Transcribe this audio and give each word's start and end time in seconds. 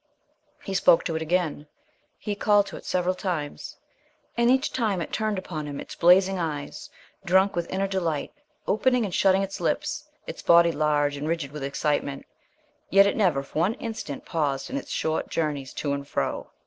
He 0.63 0.73
spoke 0.73 1.03
to 1.03 1.15
it 1.15 1.21
again. 1.21 1.67
He 2.17 2.33
called 2.33 2.65
to 2.65 2.75
it 2.75 2.85
several 2.87 3.13
times, 3.13 3.77
and 4.35 4.49
each 4.49 4.73
time 4.73 4.99
it 4.99 5.13
turned 5.13 5.37
upon 5.37 5.67
him 5.67 5.79
its 5.79 5.93
blazing 5.93 6.39
eyes, 6.39 6.89
drunk 7.23 7.55
with 7.55 7.69
inner 7.69 7.85
delight, 7.85 8.33
opening 8.67 9.05
and 9.05 9.13
shutting 9.13 9.43
its 9.43 9.61
lips, 9.61 10.05
its 10.25 10.41
body 10.41 10.71
large 10.71 11.17
and 11.17 11.27
rigid 11.27 11.51
with 11.51 11.61
excitement. 11.63 12.25
Yet 12.89 13.05
it 13.05 13.15
never 13.15 13.43
for 13.43 13.59
one 13.59 13.75
instant 13.75 14.25
paused 14.25 14.71
in 14.71 14.75
its 14.77 14.89
short 14.89 15.29
journeys 15.29 15.71
to 15.75 15.93
and 15.93 16.07
fro. 16.07 16.49